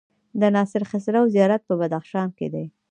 [0.39, 2.65] د ناصر خسرو زيارت په بدخشان کی دی